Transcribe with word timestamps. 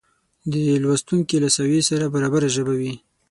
د 0.53 0.53
لوستونکې 0.83 1.35
له 1.43 1.49
سویې 1.57 1.81
سره 1.89 2.05
برابره 2.13 2.47
ژبه 2.55 2.73
وي 2.79 2.93